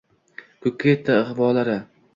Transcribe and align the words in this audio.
Koʼkka 0.65 0.89
yetdi 0.91 1.19
ivgʼolari 1.21 1.79